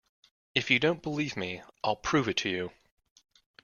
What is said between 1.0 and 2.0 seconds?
believe me, I'll